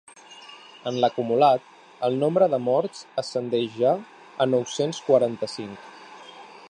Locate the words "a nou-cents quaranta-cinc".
4.47-5.89